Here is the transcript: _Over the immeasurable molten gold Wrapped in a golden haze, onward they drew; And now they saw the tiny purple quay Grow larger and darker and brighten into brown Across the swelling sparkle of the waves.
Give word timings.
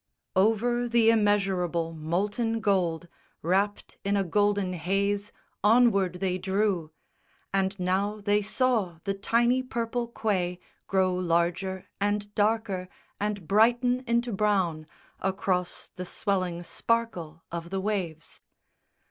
_Over 0.35 0.89
the 0.89 1.11
immeasurable 1.11 1.93
molten 1.93 2.59
gold 2.59 3.07
Wrapped 3.43 3.99
in 4.03 4.17
a 4.17 4.23
golden 4.23 4.73
haze, 4.73 5.31
onward 5.63 6.13
they 6.15 6.39
drew; 6.39 6.91
And 7.53 7.79
now 7.79 8.19
they 8.19 8.41
saw 8.41 8.97
the 9.03 9.13
tiny 9.13 9.61
purple 9.61 10.07
quay 10.07 10.57
Grow 10.87 11.13
larger 11.13 11.85
and 11.99 12.33
darker 12.33 12.89
and 13.19 13.47
brighten 13.47 14.03
into 14.07 14.33
brown 14.33 14.87
Across 15.19 15.89
the 15.89 16.05
swelling 16.07 16.63
sparkle 16.63 17.43
of 17.51 17.69
the 17.69 17.79
waves. 17.79 18.41